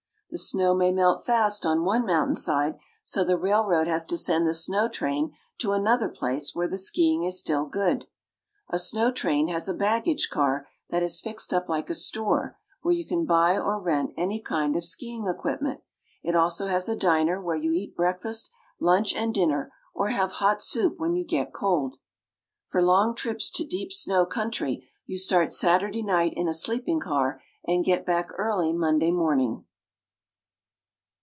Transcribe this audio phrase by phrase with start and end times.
[0.33, 4.55] The snow may melt fast on one mountainside, so the railroad has to send the
[4.55, 8.05] snow train to another place where the skiing is still good.
[8.69, 12.93] A snow train has a baggage car that is fixed up like a store where
[12.93, 15.81] you can buy or rent any kind of skiing equipment.
[16.23, 20.61] It also has a diner where you eat breakfast, lunch and dinner or have hot
[20.61, 21.97] soup when you get cold.
[22.69, 27.41] For long trips to deep snow country, you start Saturday night in a sleeping car
[27.65, 29.65] and get back early Monday morning.